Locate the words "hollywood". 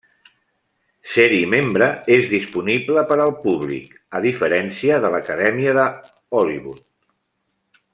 6.41-6.87